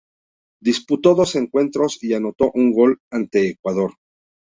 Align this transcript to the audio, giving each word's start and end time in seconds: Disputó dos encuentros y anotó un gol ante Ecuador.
Disputó 0.59 1.13
dos 1.13 1.35
encuentros 1.35 2.03
y 2.03 2.15
anotó 2.15 2.49
un 2.55 2.73
gol 2.73 2.97
ante 3.11 3.49
Ecuador. 3.49 3.93